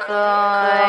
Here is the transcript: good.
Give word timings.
good. 0.00 0.83